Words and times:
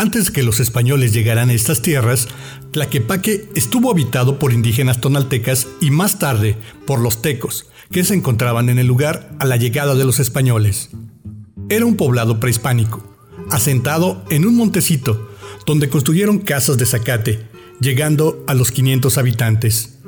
Antes 0.00 0.30
que 0.30 0.42
los 0.42 0.60
españoles 0.60 1.12
llegaran 1.12 1.50
a 1.50 1.52
estas 1.52 1.82
tierras, 1.82 2.26
Tlaquepaque 2.70 3.50
estuvo 3.54 3.90
habitado 3.90 4.38
por 4.38 4.52
indígenas 4.52 5.00
tonaltecas 5.00 5.68
y 5.80 5.90
más 5.90 6.18
tarde 6.18 6.56
por 6.86 7.00
los 7.00 7.20
tecos, 7.20 7.66
que 7.90 8.02
se 8.02 8.14
encontraban 8.14 8.70
en 8.70 8.78
el 8.78 8.86
lugar 8.86 9.30
a 9.38 9.44
la 9.44 9.56
llegada 9.56 9.94
de 9.94 10.04
los 10.04 10.18
españoles. 10.18 10.88
Era 11.68 11.84
un 11.84 11.96
poblado 11.96 12.40
prehispánico, 12.40 13.16
asentado 13.50 14.24
en 14.30 14.46
un 14.46 14.56
montecito, 14.56 15.30
donde 15.66 15.90
construyeron 15.90 16.38
casas 16.38 16.78
de 16.78 16.86
zacate, 16.86 17.49
llegando 17.80 18.44
a 18.46 18.54
los 18.54 18.70
500 18.70 19.18
habitantes. 19.18 19.98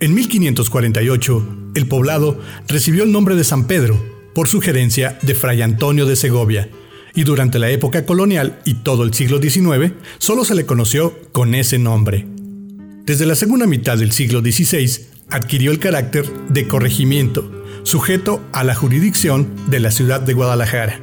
En 0.00 0.14
1548, 0.14 1.70
el 1.74 1.86
poblado 1.86 2.38
recibió 2.68 3.04
el 3.04 3.12
nombre 3.12 3.36
de 3.36 3.44
San 3.44 3.66
Pedro, 3.66 4.02
por 4.34 4.48
sugerencia 4.48 5.18
de 5.22 5.34
Fray 5.34 5.62
Antonio 5.62 6.06
de 6.06 6.16
Segovia, 6.16 6.68
y 7.14 7.24
durante 7.24 7.58
la 7.58 7.70
época 7.70 8.04
colonial 8.04 8.60
y 8.64 8.74
todo 8.74 9.04
el 9.04 9.14
siglo 9.14 9.40
XIX 9.40 9.92
solo 10.18 10.44
se 10.44 10.54
le 10.54 10.66
conoció 10.66 11.16
con 11.32 11.54
ese 11.54 11.78
nombre. 11.78 12.26
Desde 13.04 13.26
la 13.26 13.36
segunda 13.36 13.66
mitad 13.66 13.96
del 13.96 14.12
siglo 14.12 14.40
XVI 14.40 15.06
adquirió 15.30 15.70
el 15.70 15.78
carácter 15.78 16.28
de 16.48 16.66
corregimiento, 16.66 17.64
sujeto 17.84 18.40
a 18.52 18.64
la 18.64 18.74
jurisdicción 18.74 19.48
de 19.68 19.80
la 19.80 19.90
ciudad 19.90 20.20
de 20.20 20.34
Guadalajara. 20.34 21.00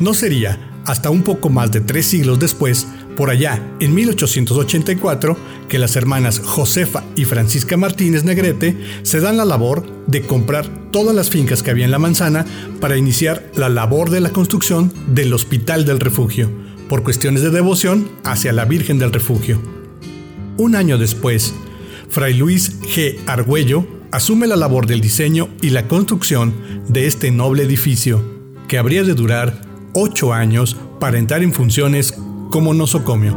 No 0.00 0.12
sería 0.14 0.58
hasta 0.86 1.10
un 1.10 1.22
poco 1.22 1.50
más 1.50 1.70
de 1.70 1.80
tres 1.80 2.06
siglos 2.06 2.38
después, 2.40 2.86
por 3.16 3.30
allá 3.30 3.62
en 3.80 3.94
1884, 3.94 5.36
que 5.68 5.78
las 5.78 5.96
hermanas 5.96 6.40
Josefa 6.40 7.04
y 7.16 7.24
Francisca 7.24 7.76
Martínez 7.76 8.24
Negrete 8.24 8.76
se 9.02 9.20
dan 9.20 9.36
la 9.36 9.44
labor 9.44 9.84
de 10.06 10.22
comprar 10.22 10.68
todas 10.90 11.14
las 11.14 11.30
fincas 11.30 11.62
que 11.62 11.70
había 11.70 11.84
en 11.84 11.90
la 11.90 11.98
manzana 11.98 12.44
para 12.80 12.96
iniciar 12.96 13.50
la 13.54 13.68
labor 13.68 14.10
de 14.10 14.20
la 14.20 14.30
construcción 14.30 14.92
del 15.08 15.32
Hospital 15.32 15.84
del 15.84 16.00
Refugio, 16.00 16.50
por 16.88 17.02
cuestiones 17.02 17.42
de 17.42 17.50
devoción 17.50 18.08
hacia 18.24 18.52
la 18.52 18.64
Virgen 18.64 18.98
del 18.98 19.12
Refugio. 19.12 19.60
Un 20.56 20.76
año 20.76 20.98
después, 20.98 21.54
Fray 22.08 22.34
Luis 22.34 22.80
G. 22.82 23.18
Argüello 23.26 23.86
asume 24.12 24.46
la 24.46 24.54
labor 24.54 24.86
del 24.86 25.00
diseño 25.00 25.48
y 25.60 25.70
la 25.70 25.88
construcción 25.88 26.54
de 26.88 27.06
este 27.06 27.32
noble 27.32 27.64
edificio, 27.64 28.22
que 28.68 28.78
habría 28.78 29.02
de 29.02 29.14
durar 29.14 29.62
ocho 29.92 30.32
años 30.32 30.76
para 31.00 31.18
entrar 31.18 31.42
en 31.42 31.52
funciones 31.52 32.14
como 32.54 32.72
nosocomio. 32.72 33.36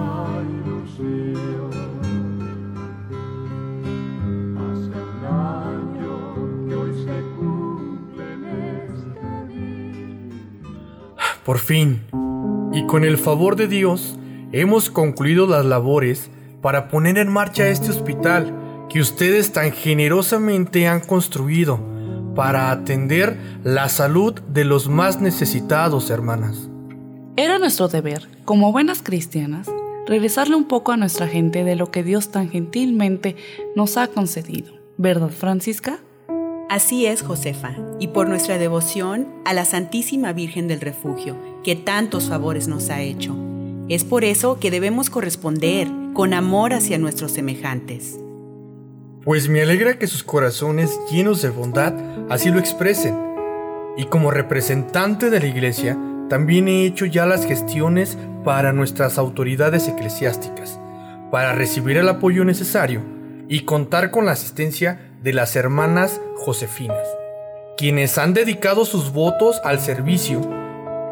Por 11.43 11.57
fin, 11.57 12.03
y 12.71 12.85
con 12.85 13.03
el 13.03 13.17
favor 13.17 13.55
de 13.55 13.67
Dios, 13.67 14.19
hemos 14.51 14.91
concluido 14.91 15.47
las 15.47 15.65
labores 15.65 16.29
para 16.61 16.87
poner 16.87 17.17
en 17.17 17.33
marcha 17.33 17.69
este 17.69 17.89
hospital 17.89 18.53
que 18.87 18.99
ustedes 18.99 19.51
tan 19.51 19.71
generosamente 19.71 20.87
han 20.87 20.99
construido 20.99 21.79
para 22.35 22.69
atender 22.69 23.35
la 23.63 23.89
salud 23.89 24.39
de 24.41 24.63
los 24.63 24.87
más 24.89 25.19
necesitados, 25.19 26.11
hermanas. 26.11 26.69
Era 27.35 27.57
nuestro 27.57 27.87
deber, 27.87 28.36
como 28.47 28.71
buenas 28.71 29.03
cristianas, 29.03 29.69
regresarle 30.05 30.55
un 30.55 30.63
poco 30.69 30.93
a 30.93 30.97
nuestra 30.97 31.27
gente 31.27 31.65
de 31.65 31.75
lo 31.75 31.91
que 31.91 32.01
Dios 32.01 32.31
tan 32.31 32.49
gentilmente 32.49 33.35
nos 33.75 33.97
ha 33.97 34.07
concedido. 34.07 34.71
¿Verdad, 34.95 35.31
Francisca? 35.31 35.99
Así 36.69 37.05
es, 37.05 37.23
Josefa, 37.23 37.75
y 37.99 38.07
por 38.07 38.29
nuestra 38.29 38.57
devoción 38.57 39.27
a 39.43 39.53
la 39.53 39.65
Santísima 39.65 40.31
Virgen 40.31 40.69
del 40.69 40.79
Refugio, 40.79 41.35
que 41.61 41.75
tantos 41.75 42.29
favores 42.29 42.69
nos 42.69 42.89
ha 42.89 43.01
hecho. 43.01 43.35
Es 43.89 44.05
por 44.05 44.23
eso 44.23 44.61
que 44.61 44.71
debemos 44.71 45.09
corresponder 45.09 45.89
con 46.13 46.33
amor 46.33 46.73
hacia 46.73 46.97
nuestros 46.97 47.33
semejantes 47.33 48.17
pues 49.27 49.49
me 49.49 49.61
alegra 49.61 49.99
que 49.99 50.07
sus 50.07 50.23
corazones 50.23 50.97
llenos 51.11 51.41
de 51.41 51.49
bondad 51.49 51.93
así 52.29 52.49
lo 52.49 52.59
expresen. 52.59 53.13
Y 53.97 54.05
como 54.05 54.31
representante 54.31 55.29
de 55.29 55.41
la 55.41 55.47
Iglesia, 55.47 55.97
también 56.29 56.67
he 56.67 56.85
hecho 56.85 57.05
ya 57.05 57.25
las 57.25 57.45
gestiones 57.45 58.17
para 58.43 58.73
nuestras 58.73 59.17
autoridades 59.17 59.87
eclesiásticas, 59.87 60.79
para 61.31 61.53
recibir 61.53 61.97
el 61.97 62.09
apoyo 62.09 62.43
necesario 62.43 63.01
y 63.47 63.61
contar 63.61 64.11
con 64.11 64.25
la 64.25 64.33
asistencia 64.33 64.99
de 65.21 65.33
las 65.33 65.55
hermanas 65.55 66.21
Josefinas, 66.35 67.07
quienes 67.77 68.17
han 68.17 68.33
dedicado 68.33 68.85
sus 68.85 69.11
votos 69.11 69.61
al 69.63 69.79
servicio 69.79 70.41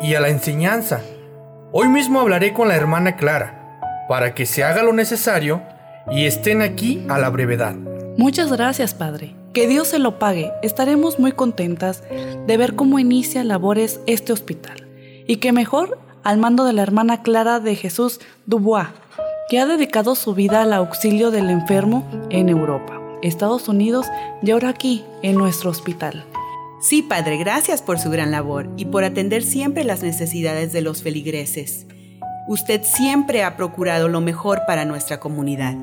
y 0.01 0.15
a 0.15 0.19
la 0.19 0.29
enseñanza. 0.29 1.01
Hoy 1.71 1.87
mismo 1.87 2.19
hablaré 2.19 2.53
con 2.53 2.67
la 2.67 2.75
hermana 2.75 3.15
Clara, 3.15 4.05
para 4.07 4.35
que 4.35 4.45
se 4.45 4.63
haga 4.63 4.83
lo 4.83 4.93
necesario 4.93 5.61
y 6.11 6.25
estén 6.25 6.61
aquí 6.61 7.05
a 7.09 7.17
la 7.17 7.29
brevedad. 7.29 7.75
Muchas 8.17 8.51
gracias, 8.51 8.93
Padre. 8.93 9.35
Que 9.53 9.67
Dios 9.67 9.87
se 9.87 9.99
lo 9.99 10.19
pague. 10.19 10.51
Estaremos 10.61 11.19
muy 11.19 11.31
contentas 11.31 12.03
de 12.45 12.57
ver 12.57 12.75
cómo 12.75 12.99
inicia 12.99 13.43
labores 13.43 13.99
este 14.05 14.33
hospital. 14.33 14.84
Y 15.27 15.37
que 15.37 15.51
mejor 15.51 15.97
al 16.23 16.37
mando 16.37 16.65
de 16.65 16.73
la 16.73 16.81
hermana 16.81 17.21
Clara 17.21 17.59
de 17.59 17.75
Jesús 17.75 18.19
Dubois, 18.45 18.87
que 19.49 19.59
ha 19.59 19.65
dedicado 19.65 20.15
su 20.15 20.33
vida 20.33 20.63
al 20.63 20.73
auxilio 20.73 21.31
del 21.31 21.49
enfermo 21.49 22.07
en 22.29 22.49
Europa, 22.49 22.99
Estados 23.21 23.67
Unidos 23.67 24.07
y 24.41 24.51
ahora 24.51 24.69
aquí, 24.69 25.03
en 25.21 25.35
nuestro 25.35 25.69
hospital. 25.69 26.25
Sí, 26.81 27.01
Padre, 27.01 27.37
gracias 27.37 27.81
por 27.81 27.99
su 27.99 28.09
gran 28.09 28.31
labor 28.31 28.69
y 28.75 28.85
por 28.85 29.03
atender 29.03 29.43
siempre 29.43 29.83
las 29.83 30.03
necesidades 30.03 30.73
de 30.73 30.81
los 30.81 31.01
feligreses. 31.01 31.87
Usted 32.47 32.83
siempre 32.83 33.43
ha 33.43 33.55
procurado 33.55 34.07
lo 34.07 34.21
mejor 34.21 34.61
para 34.67 34.85
nuestra 34.85 35.19
comunidad. 35.19 35.75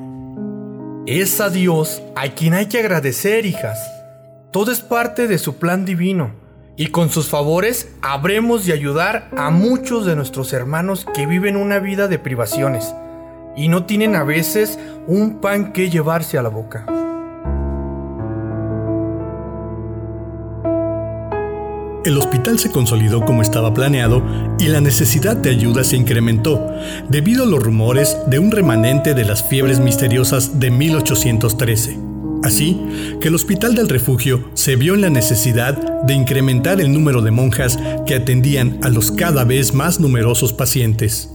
Es 1.05 1.41
a 1.41 1.49
Dios 1.49 2.01
a 2.15 2.29
quien 2.29 2.53
hay 2.53 2.67
que 2.67 2.79
agradecer, 2.79 3.45
hijas. 3.45 3.77
Todo 4.51 4.71
es 4.71 4.79
parte 4.79 5.27
de 5.27 5.37
su 5.37 5.57
plan 5.57 5.83
divino, 5.83 6.31
y 6.75 6.87
con 6.87 7.09
sus 7.09 7.27
favores 7.27 7.89
habremos 8.01 8.65
de 8.65 8.73
ayudar 8.73 9.29
a 9.37 9.51
muchos 9.51 10.05
de 10.05 10.15
nuestros 10.15 10.53
hermanos 10.53 11.05
que 11.13 11.25
viven 11.25 11.55
una 11.55 11.79
vida 11.79 12.07
de 12.07 12.19
privaciones 12.19 12.93
y 13.55 13.67
no 13.67 13.85
tienen 13.85 14.15
a 14.15 14.23
veces 14.23 14.79
un 15.07 15.39
pan 15.39 15.73
que 15.73 15.89
llevarse 15.89 16.37
a 16.37 16.41
la 16.41 16.49
boca. 16.49 16.85
El 22.05 22.17
hospital 22.17 22.59
se 22.59 22.69
consolidó 22.69 23.21
como 23.21 23.41
estaba 23.41 23.73
planeado 23.73 24.21
y 24.59 24.67
la 24.67 24.81
necesidad 24.81 25.37
de 25.37 25.51
ayuda 25.51 25.85
se 25.85 25.95
incrementó 25.95 26.59
debido 27.07 27.45
a 27.45 27.47
los 27.47 27.63
rumores 27.63 28.17
de 28.27 28.39
un 28.39 28.51
remanente 28.51 29.13
de 29.13 29.23
las 29.23 29.41
fiebres 29.41 29.79
misteriosas 29.79 30.59
de 30.59 30.69
1813. 30.69 32.02
Así 32.43 32.77
que 33.21 33.29
el 33.29 33.35
Hospital 33.35 33.73
del 33.73 33.87
Refugio 33.87 34.49
se 34.53 34.75
vio 34.75 34.95
en 34.95 35.01
la 35.01 35.09
necesidad 35.09 35.77
de 36.03 36.13
incrementar 36.13 36.81
el 36.81 36.91
número 36.91 37.21
de 37.21 37.31
monjas 37.31 37.79
que 38.05 38.15
atendían 38.15 38.79
a 38.83 38.89
los 38.89 39.11
cada 39.11 39.45
vez 39.45 39.73
más 39.73 40.01
numerosos 40.01 40.51
pacientes. 40.51 41.29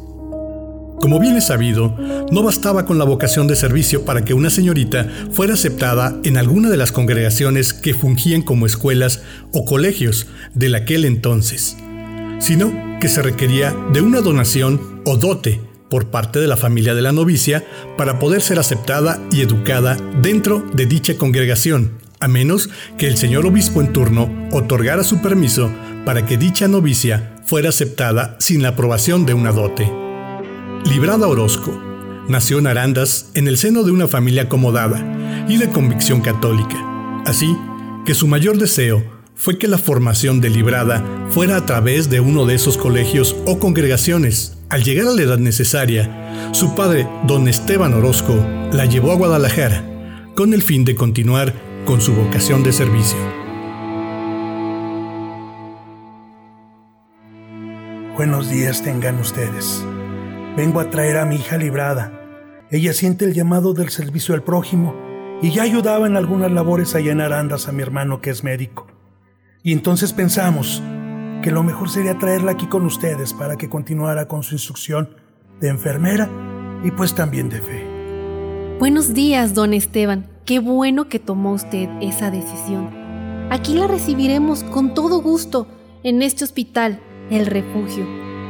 Como 1.01 1.19
bien 1.21 1.37
es 1.37 1.47
sabido, 1.47 1.97
no 2.31 2.43
bastaba 2.43 2.85
con 2.85 2.99
la 2.99 3.05
vocación 3.05 3.47
de 3.47 3.57
servicio 3.57 4.05
para 4.05 4.25
que 4.25 4.35
una 4.35 4.51
señorita 4.51 5.09
fuera 5.31 5.55
aceptada 5.55 6.19
en 6.25 6.37
alguna 6.37 6.69
de 6.69 6.77
las 6.77 6.93
congregaciones 6.93 7.73
que 7.73 7.95
fungían 7.95 8.43
como 8.43 8.67
escuelas 8.67 9.23
o 9.53 9.65
colegios 9.65 10.27
de 10.55 10.77
aquel 10.77 11.05
entonces, 11.05 11.77
sino 12.41 12.73
que 13.01 13.09
se 13.09 13.23
requería 13.23 13.75
de 13.93 14.03
una 14.03 14.21
donación 14.21 15.01
o 15.07 15.17
dote 15.17 15.68
por 15.89 16.09
parte 16.09 16.39
de 16.39 16.47
la 16.47 16.57
familia 16.57 16.95
de 16.95 17.03
la 17.03 17.13
novicia 17.13 17.65
para 17.97 18.19
poder 18.19 18.43
ser 18.43 18.59
aceptada 18.59 19.21
y 19.31 19.41
educada 19.41 19.97
dentro 20.21 20.65
de 20.73 20.87
dicha 20.87 21.17
congregación, 21.17 21.93
a 22.21 22.29
menos 22.29 22.71
que 22.97 23.07
el 23.07 23.17
señor 23.17 23.47
obispo 23.47 23.81
en 23.81 23.93
turno 23.93 24.31
otorgara 24.53 25.05
su 25.05 25.21
permiso 25.21 25.71
para 26.05 26.27
que 26.27 26.37
dicha 26.37 26.69
novicia 26.69 27.37
fuera 27.45 27.71
aceptada 27.71 28.37
sin 28.39 28.63
la 28.63 28.71
aprobación 28.71 29.25
de 29.27 29.35
una 29.35 29.53
dote. 29.53 29.91
Librada 30.85 31.27
Orozco 31.27 31.81
nació 32.29 32.59
en 32.59 32.67
Arandas 32.67 33.31
en 33.35 33.49
el 33.49 33.57
seno 33.57 33.83
de 33.83 33.91
una 33.91 34.07
familia 34.07 34.43
acomodada 34.43 35.47
y 35.49 35.57
de 35.57 35.71
convicción 35.71 36.21
católica, 36.21 36.77
así 37.25 37.57
que 38.05 38.15
su 38.15 38.27
mayor 38.27 38.59
deseo 38.59 39.03
fue 39.35 39.57
que 39.57 39.69
la 39.69 39.79
formación 39.79 40.41
de 40.41 40.51
Librada 40.51 41.05
fuera 41.31 41.57
a 41.57 41.65
través 41.65 42.11
de 42.11 42.21
uno 42.21 42.45
de 42.45 42.55
esos 42.55 42.77
colegios 42.77 43.37
o 43.47 43.59
congregaciones. 43.59 44.58
Al 44.71 44.85
llegar 44.85 45.07
a 45.07 45.13
la 45.13 45.23
edad 45.23 45.39
necesaria, 45.39 46.53
su 46.53 46.75
padre, 46.75 47.09
don 47.27 47.49
Esteban 47.49 47.95
Orozco, 47.95 48.35
la 48.73 48.85
llevó 48.85 49.13
a 49.13 49.17
Guadalajara 49.17 49.83
con 50.35 50.53
el 50.53 50.63
fin 50.63 50.85
de 50.85 50.95
continuar 50.95 51.55
con 51.85 52.01
su 52.01 52.15
vocación 52.15 52.63
de 52.63 52.73
servicio. 52.73 53.19
Buenos 58.17 58.51
días 58.51 58.83
tengan 58.83 59.19
ustedes 59.21 59.85
vengo 60.59 60.81
a 60.81 60.91
traer 60.91 61.19
a 61.19 61.25
mi 61.25 61.37
hija 61.37 61.57
librada. 61.57 62.13
Ella 62.73 62.93
siente 62.93 63.25
el 63.25 63.33
llamado 63.33 63.75
del 63.75 63.91
servicio 63.91 64.35
al 64.35 64.43
prójimo 64.43 64.93
y 65.41 65.53
ya 65.53 65.63
ayudaba 65.63 66.09
en 66.09 66.17
algunas 66.17 66.51
labores 66.51 66.97
a 66.97 67.01
llenar 67.01 67.33
andas 67.33 67.69
a 67.69 67.73
mi 67.73 67.81
hermano 67.81 68.21
que 68.21 68.31
es 68.31 68.43
médico. 68.43 68.89
Y 69.63 69.73
entonces 69.73 70.13
pensamos 70.13 70.83
que 71.43 71.51
lo 71.51 71.63
mejor 71.63 71.89
sería 71.89 72.19
traerla 72.19 72.53
aquí 72.53 72.67
con 72.67 72.85
ustedes 72.85 73.33
para 73.33 73.57
que 73.57 73.69
continuara 73.69 74.27
con 74.27 74.43
su 74.43 74.55
instrucción 74.55 75.11
de 75.61 75.69
enfermera 75.69 76.29
y 76.85 76.91
pues 76.91 77.15
también 77.15 77.49
de 77.49 77.61
fe. 77.61 77.87
Buenos 78.79 79.15
días, 79.15 79.55
don 79.55 79.75
Esteban. 79.75 80.27
Qué 80.45 80.61
bueno 80.61 81.09
que 81.09 81.19
tomó 81.19 81.53
usted 81.53 81.89
esa 82.01 82.31
decisión. 82.31 82.91
Aquí 83.51 83.75
la 83.75 83.87
recibiremos 83.87 84.65
con 84.65 84.95
todo 84.95 85.21
gusto 85.21 85.67
en 86.03 86.23
este 86.23 86.45
hospital, 86.45 87.01
el 87.31 87.47
refugio. 87.47 88.05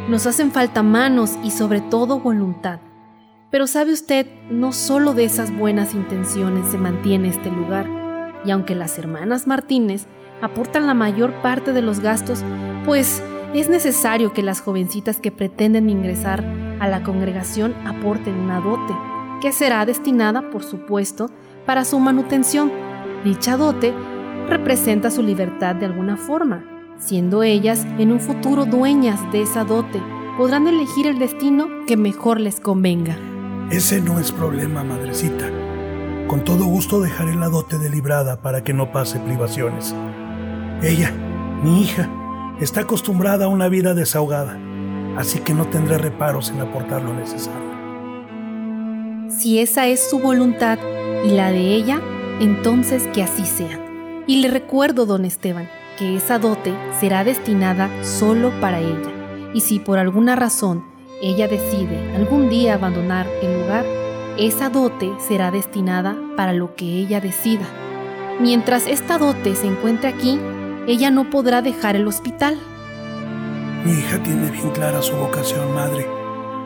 Nos 0.09 0.27
hacen 0.27 0.53
falta 0.53 0.83
manos 0.83 1.39
y 1.43 1.51
sobre 1.51 1.81
todo 1.81 2.21
voluntad. 2.21 2.81
Pero 3.51 3.67
sabe 3.67 3.93
usted, 3.93 4.27
no 4.51 4.73
solo 4.73 5.15
de 5.15 5.25
esas 5.25 5.57
buenas 5.57 5.95
intenciones 5.95 6.71
se 6.71 6.79
mantiene 6.79 7.29
este 7.29 7.51
lugar, 7.51 7.87
y 8.45 8.51
aunque 8.51 8.75
las 8.75 8.99
hermanas 8.99 9.47
Martínez 9.47 10.07
aportan 10.43 10.87
la 10.87 10.95
mayor 10.95 11.33
parte 11.43 11.73
de 11.73 11.83
los 11.83 12.01
gastos, 12.01 12.45
pues 12.89 13.23
es 13.53 13.69
necesario 13.69 14.33
que 14.33 14.43
las 14.43 14.63
jovencitas 14.63 15.19
que 15.19 15.31
pretenden 15.31 15.91
ingresar 15.91 16.43
a 16.81 16.89
la 16.89 17.03
congregación 17.03 17.75
aporten 17.87 18.35
una 18.35 18.63
dote, 18.63 18.95
que 19.43 19.53
será 19.53 19.85
destinada, 19.85 20.49
por 20.49 20.65
supuesto, 20.65 21.31
para 21.67 21.85
su 21.85 21.99
manutención. 21.99 22.73
Dicha 23.25 23.59
dote 23.59 23.93
representa 24.49 25.11
su 25.11 25.23
libertad 25.23 25.75
de 25.75 25.85
alguna 25.85 26.17
forma, 26.17 26.65
siendo 26.97 27.43
ellas 27.43 27.87
en 27.99 28.11
un 28.11 28.21
futuro 28.21 28.65
dueñas 28.65 29.21
de 29.33 29.43
esa 29.43 29.65
dote, 29.65 30.01
podrán 30.39 30.67
elegir 30.67 31.07
el 31.09 31.19
destino 31.19 31.69
que 31.87 31.99
mejor 31.99 32.41
les 32.41 32.59
convenga. 32.59 33.19
Ese 33.71 34.01
no 34.01 34.19
es 34.19 34.33
problema, 34.33 34.83
madrecita. 34.83 35.45
Con 36.27 36.43
todo 36.43 36.65
gusto 36.65 37.03
dejaré 37.03 37.35
la 37.35 37.51
dote 37.51 37.77
de 37.77 37.91
librada 37.91 38.41
para 38.41 38.65
que 38.65 38.73
no 38.73 38.93
pase 38.93 39.21
privaciones. 39.21 39.95
Ella, 40.81 41.13
mi 41.63 41.83
hija, 41.83 42.09
está 42.61 42.81
acostumbrada 42.81 43.47
a 43.47 43.49
una 43.49 43.69
vida 43.69 43.95
desahogada, 43.95 44.59
así 45.17 45.41
que 45.41 45.55
no 45.55 45.67
tendré 45.67 45.99
reparos 45.99 46.51
en 46.51 46.61
aportar 46.61 47.03
lo 47.03 47.15
necesario. 47.15 47.69
Si 49.31 49.61
esa 49.61 49.87
es 49.87 50.09
su 50.11 50.19
voluntad 50.19 50.79
y 51.25 51.31
la 51.31 51.51
de 51.51 51.75
ella, 51.75 52.01
entonces 52.41 53.07
que 53.15 53.23
así 53.23 53.45
sea. 53.45 53.79
Y 54.27 54.41
le 54.43 54.49
recuerdo, 54.49 55.07
don 55.07 55.25
Esteban, 55.25 55.69
que 55.99 56.17
esa 56.17 56.39
dote 56.39 56.75
será 56.99 57.25
destinada 57.25 57.89
solo 58.03 58.51
para 58.61 58.81
ella. 58.81 59.51
Y 59.55 59.61
si 59.61 59.79
por 59.79 59.99
alguna 59.99 60.37
razón 60.37 60.85
ella 61.23 61.49
decide 61.49 62.15
algún 62.15 62.49
día 62.49 62.75
abandonar 62.75 63.27
el 63.43 63.61
lugar, 63.61 63.85
esa 64.39 64.69
dote 64.69 65.11
será 65.27 65.51
destinada 65.51 66.17
para 66.37 66.53
lo 66.53 66.75
que 66.75 66.85
ella 66.85 67.21
decida. 67.21 67.67
Mientras 68.41 68.87
esta 68.87 69.19
dote 69.19 69.57
se 69.57 69.67
encuentre 69.67 70.09
aquí, 70.09 70.39
ella 70.89 71.11
no 71.11 71.29
podrá 71.29 71.61
dejar 71.61 71.97
el 71.97 72.09
hospital. 72.09 72.59
Mi 73.85 73.93
hija 73.93 74.23
tiene 74.23 74.51
bien 74.51 74.71
clara 74.71 75.03
su 75.03 75.15
vocación, 75.15 75.75
madre. 75.75 76.09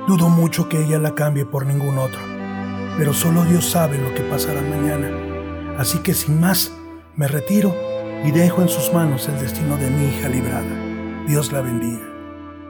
Dudo 0.06 0.28
mucho 0.28 0.68
que 0.68 0.84
ella 0.84 0.98
la 1.00 1.16
cambie 1.16 1.44
por 1.44 1.66
ningún 1.66 1.98
otro. 1.98 2.20
Pero 2.96 3.12
solo 3.12 3.44
Dios 3.44 3.68
sabe 3.68 3.98
lo 3.98 4.14
que 4.14 4.20
pasará 4.22 4.60
mañana. 4.62 5.10
Así 5.76 5.98
que 5.98 6.14
sin 6.14 6.40
más, 6.40 6.72
me 7.16 7.26
retiro 7.26 7.74
y 8.24 8.30
dejo 8.30 8.62
en 8.62 8.68
sus 8.68 8.92
manos 8.94 9.28
el 9.28 9.40
destino 9.40 9.76
de 9.76 9.90
mi 9.90 10.06
hija 10.06 10.28
librada. 10.28 10.70
Dios 11.26 11.50
la 11.50 11.60
bendiga. 11.60 12.02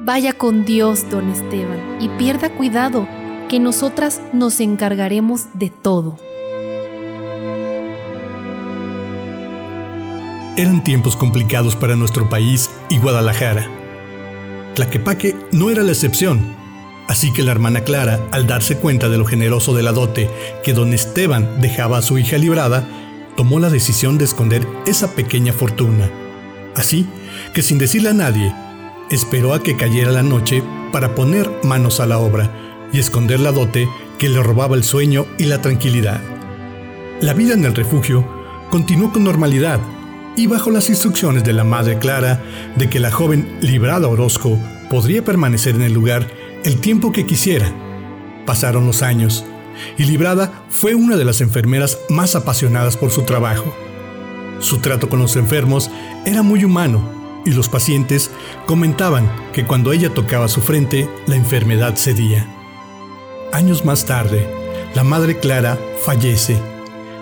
Vaya 0.00 0.32
con 0.32 0.64
Dios, 0.64 1.08
don 1.10 1.28
Esteban, 1.30 1.98
y 2.00 2.08
pierda 2.08 2.48
cuidado, 2.48 3.06
que 3.50 3.60
nosotras 3.60 4.22
nos 4.32 4.58
encargaremos 4.60 5.48
de 5.52 5.68
todo. 5.68 6.16
Eran 10.54 10.84
tiempos 10.84 11.16
complicados 11.16 11.76
para 11.76 11.96
nuestro 11.96 12.28
país 12.28 12.68
y 12.90 12.98
Guadalajara. 12.98 13.70
Tlaquepaque 14.74 15.34
no 15.50 15.70
era 15.70 15.82
la 15.82 15.92
excepción, 15.92 16.54
así 17.08 17.32
que 17.32 17.42
la 17.42 17.52
hermana 17.52 17.84
Clara, 17.84 18.20
al 18.32 18.46
darse 18.46 18.76
cuenta 18.76 19.08
de 19.08 19.16
lo 19.16 19.24
generoso 19.24 19.72
de 19.72 19.82
la 19.82 19.92
dote 19.92 20.28
que 20.62 20.74
don 20.74 20.92
Esteban 20.92 21.62
dejaba 21.62 21.96
a 21.96 22.02
su 22.02 22.18
hija 22.18 22.36
librada, 22.36 22.86
tomó 23.34 23.60
la 23.60 23.70
decisión 23.70 24.18
de 24.18 24.26
esconder 24.26 24.68
esa 24.84 25.14
pequeña 25.14 25.54
fortuna. 25.54 26.10
Así 26.76 27.06
que 27.54 27.62
sin 27.62 27.78
decirle 27.78 28.10
a 28.10 28.14
nadie, 28.14 28.54
esperó 29.10 29.54
a 29.54 29.62
que 29.62 29.78
cayera 29.78 30.12
la 30.12 30.22
noche 30.22 30.62
para 30.92 31.14
poner 31.14 31.50
manos 31.62 31.98
a 31.98 32.06
la 32.06 32.18
obra 32.18 32.52
y 32.92 32.98
esconder 32.98 33.40
la 33.40 33.52
dote 33.52 33.88
que 34.18 34.28
le 34.28 34.42
robaba 34.42 34.76
el 34.76 34.84
sueño 34.84 35.24
y 35.38 35.44
la 35.44 35.62
tranquilidad. 35.62 36.20
La 37.22 37.32
vida 37.32 37.54
en 37.54 37.64
el 37.64 37.74
refugio 37.74 38.22
continuó 38.68 39.14
con 39.14 39.24
normalidad 39.24 39.80
y 40.36 40.46
bajo 40.46 40.70
las 40.70 40.88
instrucciones 40.88 41.44
de 41.44 41.52
la 41.52 41.64
Madre 41.64 41.98
Clara 41.98 42.42
de 42.76 42.88
que 42.88 43.00
la 43.00 43.10
joven 43.10 43.58
Librada 43.60 44.08
Orozco 44.08 44.58
podría 44.88 45.24
permanecer 45.24 45.74
en 45.74 45.82
el 45.82 45.92
lugar 45.92 46.26
el 46.64 46.80
tiempo 46.80 47.12
que 47.12 47.26
quisiera. 47.26 47.72
Pasaron 48.46 48.86
los 48.86 49.02
años 49.02 49.44
y 49.98 50.04
Librada 50.04 50.64
fue 50.70 50.94
una 50.94 51.16
de 51.16 51.24
las 51.24 51.40
enfermeras 51.40 51.98
más 52.08 52.34
apasionadas 52.34 52.96
por 52.96 53.10
su 53.10 53.22
trabajo. 53.22 53.74
Su 54.60 54.78
trato 54.78 55.08
con 55.08 55.18
los 55.18 55.36
enfermos 55.36 55.90
era 56.24 56.42
muy 56.42 56.64
humano 56.64 57.42
y 57.44 57.50
los 57.50 57.68
pacientes 57.68 58.30
comentaban 58.66 59.30
que 59.52 59.64
cuando 59.64 59.92
ella 59.92 60.14
tocaba 60.14 60.48
su 60.48 60.60
frente, 60.60 61.08
la 61.26 61.36
enfermedad 61.36 61.96
cedía. 61.96 62.46
Años 63.52 63.84
más 63.84 64.06
tarde, 64.06 64.48
la 64.94 65.04
madre 65.04 65.38
Clara 65.38 65.78
fallece, 66.04 66.56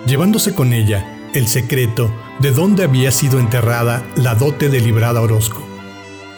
llevándose 0.05 0.53
con 0.53 0.73
ella 0.73 1.17
el 1.33 1.47
secreto 1.47 2.13
de 2.39 2.51
dónde 2.51 2.83
había 2.83 3.11
sido 3.11 3.39
enterrada 3.39 4.03
la 4.15 4.35
dote 4.35 4.69
de 4.69 4.79
Librada 4.79 5.21
Orozco. 5.21 5.61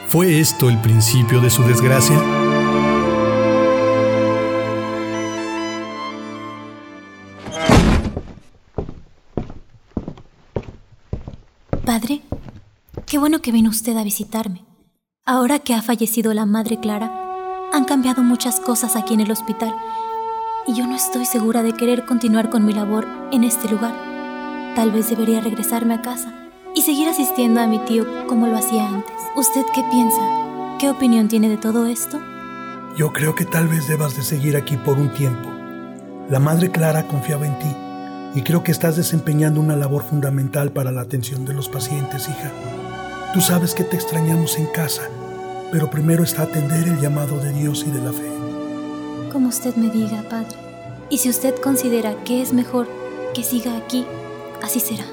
¿Fue 0.08 0.40
esto 0.40 0.70
el 0.70 0.80
principio 0.82 1.42
de 1.42 1.50
su 1.50 1.64
desgracia? 1.64 2.22
Padre, 11.86 12.22
Qué 13.14 13.20
bueno 13.20 13.44
que 13.44 13.52
vino 13.52 13.70
usted 13.70 13.96
a 13.96 14.04
visitarme. 14.04 14.66
Ahora 15.24 15.60
que 15.60 15.76
ha 15.76 15.84
fallecido 15.84 16.34
la 16.34 16.48
madre 16.48 16.80
Clara, 16.80 17.14
han 17.72 17.86
cambiado 17.86 18.24
muchas 18.24 18.60
cosas 18.60 18.96
aquí 18.96 19.14
en 19.14 19.20
el 19.20 19.32
hospital 19.32 19.72
y 20.66 20.74
yo 20.74 20.88
no 20.88 20.96
estoy 20.96 21.26
segura 21.26 21.62
de 21.62 21.74
querer 21.74 22.06
continuar 22.06 22.50
con 22.50 22.66
mi 22.66 22.74
labor 22.74 23.08
en 23.32 23.44
este 23.44 23.70
lugar. 23.70 24.13
Tal 24.76 24.92
vez 24.92 25.08
debería 25.08 25.40
regresarme 25.40 25.94
a 25.94 26.02
casa 26.02 26.34
y 26.74 26.82
seguir 26.82 27.08
asistiendo 27.08 27.62
a 27.62 27.68
mi 27.68 27.78
tío 27.80 28.06
como 28.28 28.48
lo 28.48 28.58
hacía 28.58 28.88
antes. 28.88 29.14
¿Usted 29.36 29.62
qué 29.74 29.84
piensa? 29.92 30.78
¿Qué 30.80 30.90
opinión 30.90 31.28
tiene 31.28 31.48
de 31.48 31.58
todo 31.58 31.86
esto? 31.86 32.20
Yo 32.98 33.14
creo 33.14 33.36
que 33.36 33.46
tal 33.46 33.68
vez 33.68 33.88
debas 33.88 34.16
de 34.16 34.24
seguir 34.24 34.56
aquí 34.56 34.76
por 34.78 34.98
un 34.98 35.14
tiempo. 35.14 35.48
La 36.28 36.40
madre 36.40 36.72
Clara 36.72 37.08
confiaba 37.08 37.46
en 37.46 37.60
ti 37.60 37.76
y 38.34 38.42
creo 38.42 38.64
que 38.64 38.72
estás 38.72 38.96
desempeñando 38.96 39.60
una 39.60 39.76
labor 39.76 40.04
fundamental 40.04 40.72
para 40.72 40.92
la 40.92 41.02
atención 41.02 41.46
de 41.46 41.54
los 41.54 41.70
pacientes, 41.70 42.28
hija. 42.28 42.52
Tú 43.32 43.42
sabes 43.42 43.76
que 43.76 43.84
te 43.84 43.96
extrañamos 43.96 44.58
en 44.58 44.66
casa, 44.68 45.04
pero 45.72 45.92
primero 45.92 46.24
está 46.24 46.44
atender 46.44 46.88
el 46.88 47.00
llamado 47.00 47.38
de 47.38 47.52
Dios 47.52 47.86
y 47.88 47.92
de 47.92 48.02
la 48.02 48.12
fe. 48.12 48.32
Como 49.32 49.50
usted 49.50 49.76
me 49.76 49.92
diga, 49.92 50.24
Padre. 50.28 50.58
Y 51.12 51.20
si 51.20 51.30
usted 51.30 51.56
considera 51.62 52.16
que 52.24 52.42
es 52.42 52.54
mejor 52.54 52.88
que 53.36 53.44
siga 53.44 53.78
aquí, 53.78 54.04
así 54.64 54.80
será. 54.80 55.06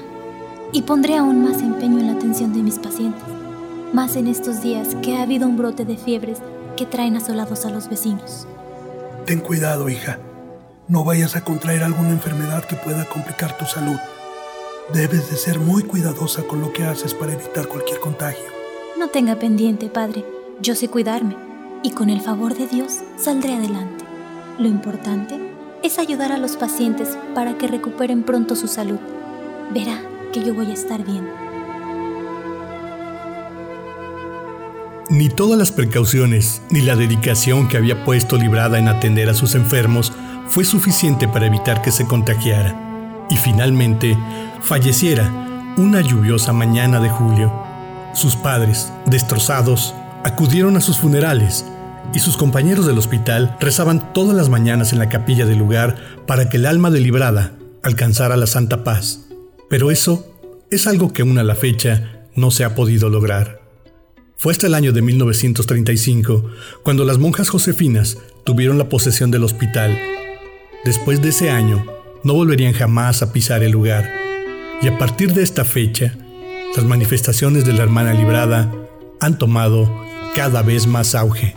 Y 0.71 0.81
pondré 0.83 1.17
aún 1.17 1.43
más 1.43 1.61
empeño 1.61 1.99
en 1.99 2.07
la 2.07 2.13
atención 2.13 2.53
de 2.53 2.63
mis 2.63 2.79
pacientes, 2.79 3.21
más 3.93 4.15
en 4.15 4.27
estos 4.27 4.61
días 4.61 4.95
que 5.03 5.17
ha 5.17 5.21
habido 5.21 5.47
un 5.47 5.57
brote 5.57 5.85
de 5.85 5.97
fiebres 5.97 6.39
que 6.75 6.85
traen 6.85 7.17
asolados 7.17 7.65
a 7.65 7.69
los 7.69 7.89
vecinos. 7.89 8.47
Ten 9.25 9.41
cuidado, 9.41 9.89
hija. 9.89 10.17
No 10.87 11.03
vayas 11.03 11.35
a 11.35 11.43
contraer 11.43 11.83
alguna 11.83 12.09
enfermedad 12.09 12.65
que 12.65 12.75
pueda 12.75 13.05
complicar 13.05 13.57
tu 13.57 13.65
salud. 13.65 13.97
Debes 14.93 15.29
de 15.29 15.37
ser 15.37 15.59
muy 15.59 15.83
cuidadosa 15.83 16.43
con 16.43 16.61
lo 16.61 16.73
que 16.73 16.83
haces 16.83 17.13
para 17.13 17.33
evitar 17.33 17.67
cualquier 17.67 17.99
contagio. 17.99 18.45
No 18.97 19.09
tenga 19.09 19.35
pendiente, 19.35 19.87
padre. 19.89 20.25
Yo 20.61 20.75
sé 20.75 20.87
cuidarme 20.87 21.35
y 21.83 21.91
con 21.91 22.09
el 22.09 22.21
favor 22.21 22.55
de 22.55 22.67
Dios 22.67 22.99
saldré 23.17 23.55
adelante. 23.55 24.05
Lo 24.57 24.67
importante 24.67 25.39
es 25.83 25.97
ayudar 25.97 26.31
a 26.31 26.37
los 26.37 26.55
pacientes 26.55 27.17
para 27.33 27.57
que 27.57 27.67
recuperen 27.67 28.23
pronto 28.23 28.55
su 28.55 28.67
salud. 28.67 28.99
Verá 29.73 30.01
que 30.33 30.43
yo 30.43 30.53
voy 30.53 30.69
a 30.69 30.73
estar 30.73 31.03
bien. 31.05 31.29
Ni 35.09 35.29
todas 35.29 35.57
las 35.57 35.71
precauciones 35.71 36.61
ni 36.69 36.81
la 36.81 36.95
dedicación 36.95 37.67
que 37.67 37.77
había 37.77 38.03
puesto 38.03 38.37
librada 38.37 38.79
en 38.79 38.89
atender 38.89 39.29
a 39.29 39.33
sus 39.33 39.55
enfermos 39.55 40.11
fue 40.47 40.65
suficiente 40.65 41.27
para 41.27 41.45
evitar 41.45 41.81
que 41.81 41.91
se 41.91 42.05
contagiara 42.05 43.25
y 43.29 43.37
finalmente 43.37 44.17
falleciera 44.61 45.29
una 45.77 46.01
lluviosa 46.01 46.51
mañana 46.51 46.99
de 46.99 47.09
julio. 47.09 47.53
Sus 48.13 48.35
padres, 48.35 48.91
destrozados, 49.05 49.95
acudieron 50.25 50.75
a 50.75 50.81
sus 50.81 50.97
funerales 50.97 51.65
y 52.13 52.19
sus 52.19 52.35
compañeros 52.35 52.85
del 52.85 52.97
hospital 52.97 53.55
rezaban 53.61 54.11
todas 54.13 54.35
las 54.35 54.49
mañanas 54.49 54.91
en 54.91 54.99
la 54.99 55.07
capilla 55.07 55.45
del 55.45 55.59
lugar 55.59 55.95
para 56.27 56.49
que 56.49 56.57
el 56.57 56.65
alma 56.65 56.89
de 56.89 56.99
Librada 56.99 57.53
alcanzara 57.83 58.35
la 58.35 58.47
santa 58.47 58.83
paz. 58.83 59.30
Pero 59.71 59.89
eso 59.89 60.27
es 60.69 60.85
algo 60.85 61.13
que 61.13 61.21
aún 61.21 61.37
a 61.37 61.45
la 61.45 61.55
fecha 61.55 62.25
no 62.35 62.51
se 62.51 62.65
ha 62.65 62.75
podido 62.75 63.09
lograr. 63.09 63.61
Fue 64.35 64.51
hasta 64.51 64.67
el 64.67 64.73
año 64.73 64.91
de 64.91 65.01
1935 65.01 66.51
cuando 66.83 67.05
las 67.05 67.19
monjas 67.19 67.47
josefinas 67.47 68.17
tuvieron 68.43 68.77
la 68.77 68.89
posesión 68.89 69.31
del 69.31 69.45
hospital. 69.45 69.97
Después 70.83 71.21
de 71.21 71.29
ese 71.29 71.51
año, 71.51 71.85
no 72.25 72.33
volverían 72.33 72.73
jamás 72.73 73.21
a 73.21 73.31
pisar 73.31 73.63
el 73.63 73.71
lugar. 73.71 74.11
Y 74.81 74.89
a 74.89 74.97
partir 74.97 75.33
de 75.33 75.41
esta 75.41 75.63
fecha, 75.63 76.17
las 76.75 76.83
manifestaciones 76.83 77.63
de 77.63 77.71
la 77.71 77.83
hermana 77.83 78.13
librada 78.13 78.75
han 79.21 79.37
tomado 79.37 79.89
cada 80.35 80.63
vez 80.63 80.85
más 80.85 81.15
auge. 81.15 81.55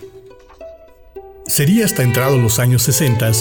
Sería 1.48 1.84
hasta 1.84 2.04
entrados 2.04 2.40
los 2.40 2.60
años 2.60 2.82
60 2.82 3.32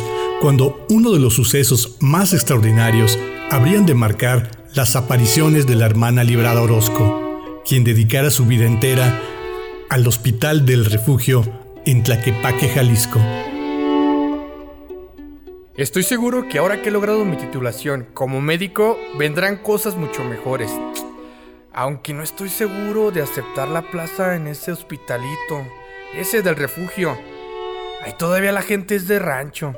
cuando 0.42 0.84
uno 0.90 1.12
de 1.12 1.20
los 1.20 1.36
sucesos 1.36 1.98
más 2.00 2.34
extraordinarios 2.34 3.20
habrían 3.52 3.86
de 3.86 3.94
marcar 3.94 4.63
las 4.76 4.96
apariciones 4.96 5.68
de 5.68 5.76
la 5.76 5.86
hermana 5.86 6.24
Librada 6.24 6.62
Orozco, 6.62 7.62
quien 7.64 7.84
dedicara 7.84 8.32
su 8.32 8.46
vida 8.46 8.66
entera 8.66 9.22
al 9.90 10.08
Hospital 10.08 10.66
del 10.66 10.86
Refugio 10.86 11.44
en 11.86 12.02
Tlaquepaque, 12.02 12.70
Jalisco. 12.70 13.20
Estoy 15.78 16.02
seguro 16.02 16.48
que 16.50 16.58
ahora 16.58 16.82
que 16.82 16.90
he 16.90 16.92
logrado 16.92 17.24
mi 17.24 17.38
titulación 17.38 18.08
como 18.16 18.42
médico, 18.42 18.98
vendrán 19.18 19.58
cosas 19.58 19.96
mucho 19.96 20.24
mejores. 20.24 20.72
Aunque 21.72 22.14
no 22.14 22.24
estoy 22.24 22.50
seguro 22.50 23.12
de 23.12 23.22
aceptar 23.22 23.68
la 23.68 23.84
plaza 23.92 24.36
en 24.36 24.48
ese 24.48 24.72
hospitalito, 24.72 25.68
ese 26.16 26.42
del 26.42 26.56
refugio. 26.56 27.16
Ahí 28.04 28.14
todavía 28.18 28.52
la 28.52 28.62
gente 28.64 28.96
es 28.96 29.08
de 29.08 29.20
rancho. 29.20 29.76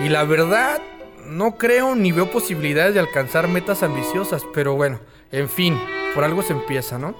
Y 0.00 0.10
la 0.10 0.24
verdad, 0.24 0.80
no 1.28 1.56
creo 1.56 1.94
ni 1.94 2.12
veo 2.12 2.30
posibilidades 2.30 2.94
de 2.94 3.00
alcanzar 3.00 3.48
metas 3.48 3.82
ambiciosas, 3.82 4.42
pero 4.54 4.74
bueno, 4.74 4.98
en 5.30 5.48
fin, 5.48 5.78
por 6.14 6.24
algo 6.24 6.42
se 6.42 6.52
empieza, 6.52 6.98
¿no? 6.98 7.14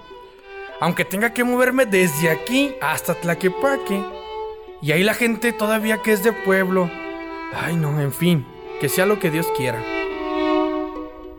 Aunque 0.80 1.04
tenga 1.04 1.32
que 1.32 1.44
moverme 1.44 1.86
desde 1.86 2.30
aquí 2.30 2.74
hasta 2.80 3.14
Tlaquepaque. 3.14 4.02
Y 4.80 4.92
ahí 4.92 5.02
la 5.02 5.14
gente 5.14 5.52
todavía 5.52 6.02
que 6.02 6.12
es 6.12 6.22
de 6.22 6.32
pueblo. 6.32 6.90
Ay, 7.52 7.76
no, 7.76 8.00
en 8.00 8.12
fin, 8.12 8.46
que 8.80 8.88
sea 8.88 9.04
lo 9.04 9.18
que 9.18 9.30
Dios 9.30 9.46
quiera. 9.56 9.82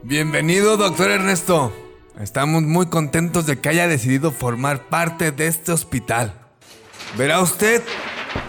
Bienvenido, 0.04 0.78
doctor 0.78 1.10
Ernesto. 1.10 1.72
Estamos 2.20 2.64
muy 2.64 2.88
contentos 2.88 3.46
de 3.46 3.60
que 3.60 3.70
haya 3.70 3.88
decidido 3.88 4.32
formar 4.32 4.90
parte 4.90 5.32
de 5.32 5.48
este 5.48 5.72
hospital. 5.72 6.34
Verá 7.18 7.42
usted 7.42 7.82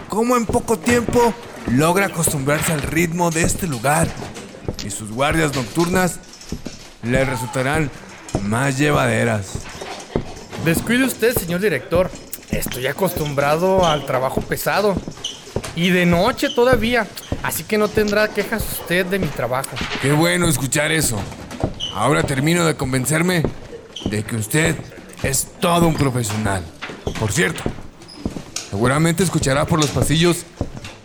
cómo 0.09 0.35
en 0.35 0.45
poco 0.45 0.77
tiempo 0.77 1.33
logra 1.67 2.07
acostumbrarse 2.07 2.73
al 2.73 2.81
ritmo 2.81 3.31
de 3.31 3.43
este 3.43 3.67
lugar 3.67 4.07
y 4.85 4.89
sus 4.89 5.11
guardias 5.11 5.55
nocturnas 5.55 6.19
le 7.03 7.25
resultarán 7.25 7.89
más 8.43 8.77
llevaderas. 8.77 9.53
Descuide 10.65 11.05
usted, 11.05 11.35
señor 11.35 11.59
director. 11.61 12.11
Estoy 12.51 12.87
acostumbrado 12.87 13.85
al 13.85 14.05
trabajo 14.05 14.41
pesado. 14.41 14.95
Y 15.75 15.89
de 15.89 16.05
noche 16.05 16.49
todavía. 16.49 17.07
Así 17.43 17.63
que 17.63 17.77
no 17.77 17.87
tendrá 17.87 18.27
quejas 18.27 18.63
usted 18.73 19.05
de 19.05 19.17
mi 19.17 19.27
trabajo. 19.27 19.69
Qué 20.01 20.11
bueno 20.11 20.47
escuchar 20.47 20.91
eso. 20.91 21.17
Ahora 21.95 22.23
termino 22.23 22.65
de 22.65 22.75
convencerme 22.75 23.43
de 24.05 24.23
que 24.23 24.35
usted 24.35 24.75
es 25.23 25.47
todo 25.59 25.87
un 25.87 25.95
profesional. 25.95 26.63
Por 27.19 27.31
cierto, 27.31 27.63
seguramente 28.69 29.23
escuchará 29.23 29.65
por 29.65 29.79
los 29.79 29.89
pasillos 29.89 30.45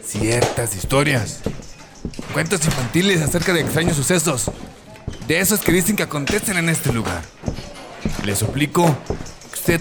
ciertas 0.06 0.76
historias. 0.76 1.40
Cuentos 2.32 2.64
infantiles 2.64 3.20
acerca 3.22 3.52
de 3.52 3.60
extraños 3.60 3.96
sucesos. 3.96 4.50
De 5.26 5.40
esos 5.40 5.60
que 5.60 5.72
dicen 5.72 5.96
que 5.96 6.04
acontecen 6.04 6.56
en 6.56 6.68
este 6.68 6.92
lugar. 6.92 7.22
Le 8.25 8.36
suplico 8.36 8.96
que 9.50 9.54
usted 9.54 9.80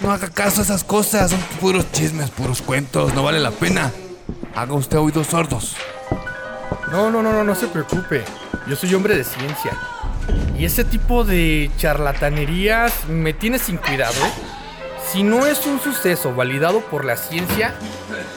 no 0.00 0.10
haga 0.10 0.28
caso 0.28 0.60
a 0.60 0.64
esas 0.64 0.84
cosas. 0.84 1.30
Son 1.30 1.40
puros 1.60 1.90
chismes, 1.92 2.30
puros 2.30 2.60
cuentos. 2.62 3.14
No 3.14 3.22
vale 3.22 3.38
la 3.38 3.52
pena. 3.52 3.92
Haga 4.54 4.74
usted 4.74 4.98
oídos 4.98 5.28
sordos. 5.28 5.76
No, 6.90 7.10
no, 7.10 7.22
no, 7.22 7.32
no, 7.32 7.44
no 7.44 7.54
se 7.54 7.68
preocupe. 7.68 8.24
Yo 8.66 8.76
soy 8.76 8.94
hombre 8.94 9.16
de 9.16 9.24
ciencia. 9.24 9.72
Y 10.58 10.64
ese 10.64 10.84
tipo 10.84 11.24
de 11.24 11.70
charlatanerías 11.78 12.92
me 13.08 13.32
tiene 13.32 13.58
sin 13.58 13.76
cuidado. 13.76 14.14
¿eh? 14.14 14.51
Si 15.12 15.22
no 15.22 15.44
es 15.46 15.66
un 15.66 15.78
suceso 15.78 16.34
validado 16.34 16.80
por 16.80 17.04
la 17.04 17.18
ciencia, 17.18 17.74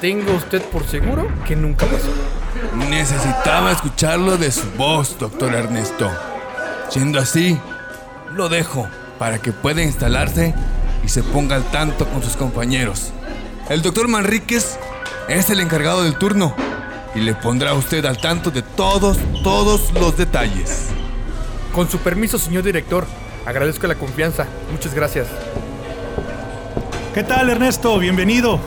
tengo 0.02 0.34
usted 0.34 0.62
por 0.62 0.86
seguro 0.86 1.26
que 1.48 1.56
nunca 1.56 1.86
pasó. 1.86 2.10
Necesitaba 2.90 3.72
escucharlo 3.72 4.36
de 4.36 4.52
su 4.52 4.70
voz, 4.72 5.18
doctor 5.18 5.56
Ernesto. 5.56 6.12
Siendo 6.90 7.20
así, 7.20 7.58
lo 8.34 8.50
dejo 8.50 8.90
para 9.18 9.40
que 9.40 9.54
pueda 9.54 9.84
instalarse 9.84 10.54
y 11.02 11.08
se 11.08 11.24
ponga 11.24 11.56
al 11.56 11.64
tanto 11.72 12.10
con 12.10 12.22
sus 12.22 12.36
compañeros. 12.36 13.14
El 13.70 13.82
doctor 13.82 14.10
Manríquez 14.10 14.78
es 15.30 15.50
el 15.50 15.62
encargado 15.62 16.04
del 16.04 16.18
turno 16.18 16.54
y 17.16 17.22
le 17.22 17.36
pondrá 17.36 17.70
a 17.70 17.76
usted 17.76 18.04
al 18.04 18.18
tanto 18.18 18.52
de 18.52 18.64
todos, 18.64 19.18
todos 19.46 19.94
los 19.94 20.18
detalles. 20.18 20.88
Con 21.74 21.90
su 21.90 22.00
permiso, 22.00 22.38
señor 22.38 22.64
director, 22.64 23.06
agradezco 23.46 23.88
la 23.88 23.96
confianza. 23.96 24.46
Muchas 24.74 24.94
gracias. 24.94 25.28
¿Qué 27.16 27.24
tal, 27.24 27.50
Ernesto? 27.50 27.98
Bienvenido. 27.98 28.60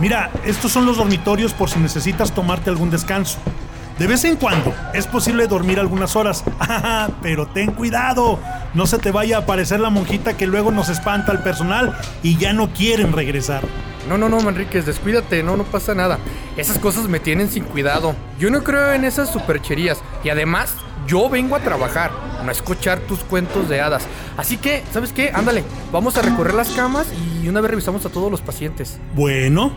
Mira, 0.00 0.32
estos 0.44 0.72
son 0.72 0.84
los 0.84 0.96
dormitorios 0.96 1.54
por 1.54 1.70
si 1.70 1.78
necesitas 1.78 2.34
tomarte 2.34 2.70
algún 2.70 2.90
descanso. 2.90 3.38
De 4.00 4.08
vez 4.08 4.24
en 4.24 4.34
cuando 4.34 4.74
es 4.94 5.06
posible 5.06 5.46
dormir 5.46 5.78
algunas 5.78 6.16
horas, 6.16 6.42
pero 7.22 7.46
ten 7.46 7.70
cuidado, 7.70 8.40
no 8.74 8.88
se 8.88 8.98
te 8.98 9.12
vaya 9.12 9.36
a 9.36 9.40
aparecer 9.42 9.78
la 9.78 9.90
monjita 9.90 10.36
que 10.36 10.48
luego 10.48 10.72
nos 10.72 10.88
espanta 10.88 11.30
al 11.30 11.44
personal 11.44 11.96
y 12.20 12.36
ya 12.36 12.52
no 12.52 12.72
quieren 12.72 13.12
regresar. 13.12 13.62
No, 14.08 14.18
no, 14.18 14.28
no, 14.28 14.40
Manríquez, 14.40 14.84
descuídate, 14.84 15.44
no, 15.44 15.56
no 15.56 15.62
pasa 15.62 15.94
nada. 15.94 16.18
Esas 16.56 16.80
cosas 16.80 17.04
me 17.04 17.20
tienen 17.20 17.48
sin 17.48 17.62
cuidado. 17.62 18.16
Yo 18.40 18.50
no 18.50 18.64
creo 18.64 18.92
en 18.92 19.04
esas 19.04 19.30
supercherías 19.30 20.02
y 20.24 20.30
además 20.30 20.74
yo 21.06 21.28
vengo 21.28 21.54
a 21.54 21.60
trabajar, 21.60 22.10
a 22.46 22.50
escuchar 22.52 23.00
tus 23.00 23.20
cuentos 23.20 23.68
de 23.68 23.80
hadas. 23.80 24.06
Así 24.36 24.56
que, 24.56 24.82
¿sabes 24.92 25.12
qué? 25.12 25.30
Ándale, 25.34 25.64
vamos 25.92 26.16
a 26.16 26.22
recorrer 26.22 26.54
las 26.54 26.70
camas 26.70 27.06
y 27.42 27.48
una 27.48 27.60
vez 27.60 27.70
revisamos 27.70 28.04
a 28.06 28.10
todos 28.10 28.30
los 28.30 28.40
pacientes. 28.40 28.98
Bueno, 29.14 29.72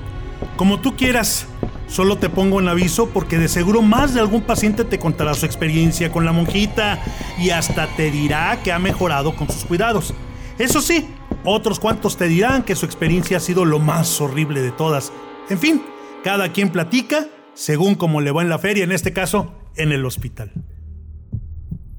como 0.58 0.80
tú 0.80 0.96
quieras. 0.96 1.48
Solo 1.88 2.18
te 2.18 2.30
pongo 2.30 2.62
en 2.62 2.70
aviso 2.70 3.10
porque 3.10 3.38
de 3.38 3.50
seguro 3.50 3.82
más 3.82 4.14
de 4.14 4.22
algún 4.22 4.44
paciente 4.44 4.86
te 4.86 4.98
contará 4.98 5.34
su 5.34 5.46
experiencia 5.46 6.10
con 6.10 6.24
la 6.24 6.32
monjita 6.32 7.04
y 7.38 7.50
hasta 7.50 7.88
te 7.98 8.10
dirá 8.12 8.62
que 8.64 8.72
ha 8.72 8.80
mejorado 8.80 9.36
con 9.36 9.50
sus 9.50 9.66
cuidados. 9.66 10.14
Eso 10.58 10.80
sí, 10.80 11.10
otros 11.44 11.82
cuantos 11.82 12.16
te 12.16 12.30
dirán 12.30 12.64
que 12.64 12.78
su 12.78 12.86
experiencia 12.86 13.38
ha 13.38 13.40
sido 13.42 13.66
lo 13.66 13.80
más 13.80 14.22
horrible 14.22 14.62
de 14.62 14.72
todas. 14.72 15.12
En 15.50 15.60
fin, 15.60 15.84
cada 16.24 16.54
quien 16.54 16.70
platica 16.70 17.28
según 17.54 17.96
como 17.96 18.22
le 18.22 18.32
va 18.32 18.42
en 18.42 18.50
la 18.50 18.60
feria, 18.60 18.84
en 18.84 18.92
este 18.92 19.14
caso, 19.14 19.54
en 19.76 19.92
el 19.92 20.06
hospital. 20.06 20.52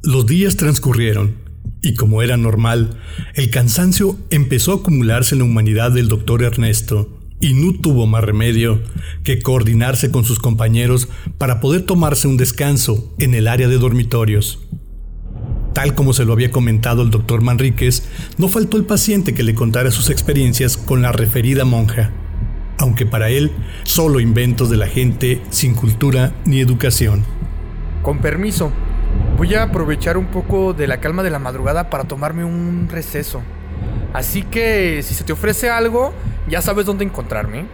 Los 0.05 0.27
días 0.27 0.57
transcurrieron 0.57 1.37
y 1.81 1.95
como 1.95 2.23
era 2.23 2.37
normal, 2.37 2.99
el 3.35 3.51
cansancio 3.51 4.19
empezó 4.31 4.73
a 4.73 4.77
acumularse 4.77 5.37
en 5.37 5.39
la 5.39 5.45
humanidad 5.45 5.93
del 5.93 6.09
doctor 6.09 6.43
Ernesto 6.43 7.21
y 7.39 7.55
no 7.55 7.79
tuvo 7.81 8.09
más 8.09 8.25
remedio 8.25 8.83
que 9.23 9.41
coordinarse 9.41 10.11
con 10.11 10.25
sus 10.25 10.41
compañeros 10.41 11.09
para 11.39 11.61
poder 11.61 11.83
tomarse 11.83 12.27
un 12.27 12.37
descanso 12.37 13.15
en 13.21 13.35
el 13.35 13.47
área 13.47 13.69
de 13.69 13.79
dormitorios. 13.79 14.59
Tal 15.73 15.95
como 15.95 16.13
se 16.15 16.25
lo 16.25 16.33
había 16.33 16.51
comentado 16.51 17.03
el 17.03 17.11
doctor 17.11 17.41
Manríquez, 17.41 18.03
no 18.39 18.49
faltó 18.49 18.79
el 18.79 18.85
paciente 18.85 19.35
que 19.35 19.45
le 19.45 19.55
contara 19.55 19.93
sus 19.93 20.11
experiencias 20.11 20.77
con 20.77 21.01
la 21.01 21.13
referida 21.13 21.65
monja, 21.65 22.11
aunque 22.77 23.07
para 23.07 23.31
él 23.31 23.53
solo 23.85 24.19
inventos 24.19 24.69
de 24.69 24.79
la 24.79 24.89
gente 24.89 25.41
sin 25.51 25.75
cultura 25.75 26.35
ni 26.45 26.59
educación. 26.59 27.25
Con 28.03 28.19
permiso, 28.19 28.73
voy 29.43 29.57
a 29.57 29.65
aprovechar 29.65 30.17
un 30.19 30.27
poco 30.27 30.73
de 30.73 30.87
la 30.87 31.01
calma 31.01 31.25
de 31.25 31.31
la 31.31 31.41
madrugada 31.41 31.91
para 31.91 32.05
tomarme 32.05 32.45
un 32.45 32.87
receso. 32.89 33.43
Así 34.13 34.45
que 34.45 35.03
si 35.03 35.15
se 35.15 35.25
te 35.25 35.33
ofrece 35.33 35.69
algo, 35.69 36.15
ya 36.47 36.63
sabes 36.63 36.87
dónde 36.87 37.05
encontrarme. 37.05 37.67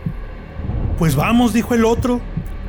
Pues 0.99 1.15
vamos, 1.15 1.53
dijo 1.53 1.75
el 1.75 1.85
otro. 1.85 2.23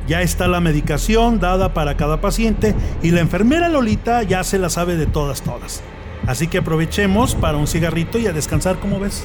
Ya 0.06 0.20
está 0.20 0.48
la 0.48 0.60
medicación 0.60 1.40
dada 1.40 1.72
para 1.72 1.96
cada 1.96 2.20
paciente 2.20 2.74
y 3.02 3.10
la 3.10 3.20
enfermera 3.20 3.70
Lolita 3.70 4.22
ya 4.22 4.44
se 4.44 4.58
la 4.58 4.68
sabe 4.68 4.98
de 4.98 5.06
todas, 5.06 5.40
todas. 5.40 5.82
Así 6.26 6.46
que 6.46 6.58
aprovechemos 6.58 7.34
para 7.34 7.56
un 7.56 7.66
cigarrito 7.66 8.18
y 8.18 8.26
a 8.26 8.34
descansar, 8.34 8.80
como 8.80 9.00
ves? 9.00 9.24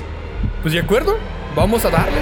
Pues 0.62 0.74
de 0.74 0.80
acuerdo, 0.80 1.18
vamos 1.54 1.84
a 1.84 1.90
darle. 1.90 2.22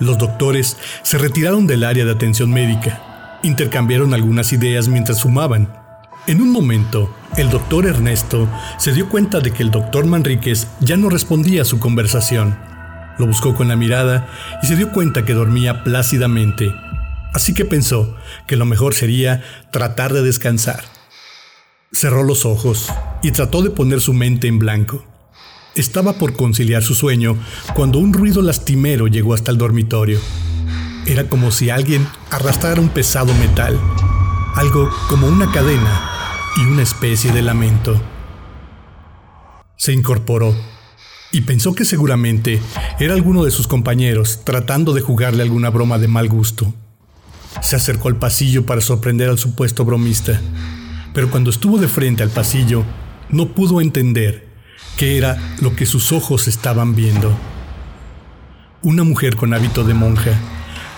Los 0.00 0.16
doctores 0.16 0.78
se 1.02 1.18
retiraron 1.18 1.66
del 1.66 1.84
área 1.84 2.06
de 2.06 2.12
atención 2.12 2.50
médica. 2.50 3.11
Intercambiaron 3.42 4.14
algunas 4.14 4.52
ideas 4.52 4.88
mientras 4.88 5.22
fumaban 5.22 5.82
en 6.28 6.40
un 6.40 6.52
momento, 6.52 7.12
el 7.36 7.50
doctor 7.50 7.84
Ernesto 7.84 8.48
se 8.78 8.92
dio 8.92 9.08
cuenta 9.08 9.40
de 9.40 9.50
que 9.50 9.64
el 9.64 9.72
doctor 9.72 10.06
Manríquez 10.06 10.68
ya 10.78 10.96
no 10.96 11.08
respondía 11.08 11.62
a 11.62 11.64
su 11.64 11.80
conversación. 11.80 12.56
Lo 13.18 13.26
buscó 13.26 13.56
con 13.56 13.66
la 13.66 13.74
mirada 13.74 14.28
y 14.62 14.66
se 14.66 14.76
dio 14.76 14.92
cuenta 14.92 15.24
que 15.24 15.34
dormía 15.34 15.82
plácidamente. 15.82 16.72
Así 17.34 17.54
que 17.54 17.64
pensó 17.64 18.16
que 18.46 18.54
lo 18.54 18.66
mejor 18.66 18.94
sería 18.94 19.42
tratar 19.72 20.12
de 20.12 20.22
descansar. 20.22 20.84
Cerró 21.90 22.22
los 22.22 22.46
ojos 22.46 22.92
y 23.24 23.32
trató 23.32 23.60
de 23.62 23.70
poner 23.70 24.00
su 24.00 24.14
mente 24.14 24.46
en 24.46 24.60
blanco. 24.60 25.04
Estaba 25.74 26.12
por 26.12 26.36
conciliar 26.36 26.84
su 26.84 26.94
sueño 26.94 27.36
cuando 27.74 27.98
un 27.98 28.12
ruido 28.12 28.42
lastimero 28.42 29.08
llegó 29.08 29.34
hasta 29.34 29.50
el 29.50 29.58
dormitorio. 29.58 30.20
Era 31.04 31.28
como 31.28 31.50
si 31.50 31.70
alguien 31.70 32.06
arrastrara 32.30 32.80
un 32.80 32.88
pesado 32.88 33.34
metal, 33.34 33.78
algo 34.54 34.88
como 35.08 35.26
una 35.26 35.50
cadena 35.50 36.00
y 36.56 36.60
una 36.60 36.82
especie 36.82 37.32
de 37.32 37.42
lamento. 37.42 38.00
Se 39.76 39.92
incorporó 39.92 40.54
y 41.32 41.40
pensó 41.40 41.74
que 41.74 41.84
seguramente 41.84 42.60
era 43.00 43.14
alguno 43.14 43.42
de 43.42 43.50
sus 43.50 43.66
compañeros 43.66 44.40
tratando 44.44 44.92
de 44.92 45.00
jugarle 45.00 45.42
alguna 45.42 45.70
broma 45.70 45.98
de 45.98 46.06
mal 46.06 46.28
gusto. 46.28 46.72
Se 47.60 47.74
acercó 47.74 48.08
al 48.08 48.16
pasillo 48.16 48.64
para 48.64 48.80
sorprender 48.80 49.28
al 49.28 49.38
supuesto 49.38 49.84
bromista, 49.84 50.40
pero 51.12 51.30
cuando 51.30 51.50
estuvo 51.50 51.78
de 51.78 51.88
frente 51.88 52.22
al 52.22 52.30
pasillo, 52.30 52.84
no 53.28 53.48
pudo 53.54 53.80
entender 53.80 54.46
qué 54.96 55.18
era 55.18 55.56
lo 55.60 55.74
que 55.74 55.86
sus 55.86 56.12
ojos 56.12 56.46
estaban 56.46 56.94
viendo. 56.94 57.36
Una 58.82 59.04
mujer 59.04 59.36
con 59.36 59.52
hábito 59.52 59.84
de 59.84 59.94
monja, 59.94 60.32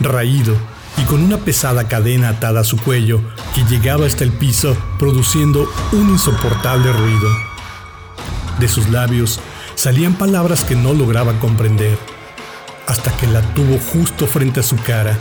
raído 0.00 0.56
y 0.96 1.02
con 1.02 1.22
una 1.22 1.38
pesada 1.38 1.88
cadena 1.88 2.28
atada 2.30 2.60
a 2.60 2.64
su 2.64 2.76
cuello 2.76 3.20
que 3.54 3.64
llegaba 3.64 4.06
hasta 4.06 4.24
el 4.24 4.32
piso 4.32 4.76
produciendo 4.98 5.68
un 5.92 6.10
insoportable 6.10 6.92
ruido. 6.92 7.28
De 8.58 8.68
sus 8.68 8.88
labios 8.90 9.40
salían 9.74 10.14
palabras 10.14 10.64
que 10.64 10.76
no 10.76 10.94
lograba 10.94 11.38
comprender, 11.40 11.98
hasta 12.86 13.10
que 13.16 13.26
la 13.26 13.40
tuvo 13.54 13.78
justo 13.78 14.26
frente 14.26 14.60
a 14.60 14.62
su 14.62 14.76
cara 14.76 15.18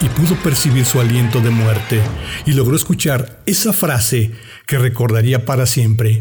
y 0.00 0.08
pudo 0.08 0.34
percibir 0.42 0.84
su 0.84 1.00
aliento 1.00 1.40
de 1.40 1.50
muerte 1.50 2.00
y 2.44 2.52
logró 2.52 2.74
escuchar 2.74 3.40
esa 3.46 3.72
frase 3.72 4.32
que 4.66 4.78
recordaría 4.78 5.44
para 5.44 5.66
siempre. 5.66 6.18